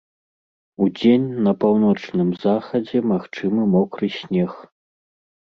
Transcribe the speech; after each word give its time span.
Удзень 0.85 1.27
на 1.47 1.53
паўночным 1.63 2.29
захадзе 2.47 2.97
магчымы 3.13 3.61
мокры 3.77 4.07
снег. 4.19 4.59